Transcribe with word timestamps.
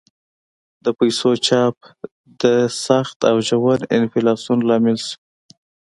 د 0.83 0.85
پیسو 0.99 1.31
چاپ 1.47 1.75
د 2.41 2.43
سخت 2.85 3.17
او 3.29 3.37
ژور 3.47 3.79
انفلاسیون 3.97 4.59
لامل 4.69 4.97
شو. 5.07 5.15